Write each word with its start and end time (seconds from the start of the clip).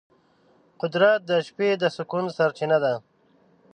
قدرت 0.81 1.19
د 1.29 1.31
شپې 1.47 1.69
د 1.81 1.83
سکون 1.97 2.25
سرچینه 2.37 2.77
ده. 2.83 2.93